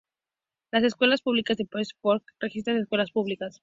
[0.71, 3.59] Las Escuelas Públicas de Palisades Park gestiona escuelas públicas.